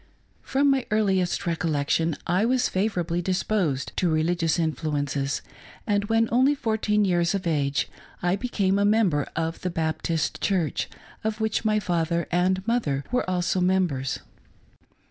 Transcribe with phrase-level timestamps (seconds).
[0.41, 5.43] From my earliest recollection I was favorably disposed to religious influences,
[5.85, 7.87] and when only fourteen years of age
[8.19, 10.89] I became a member of the Baptist Church,
[11.23, 14.17] of which my father and mother were also members.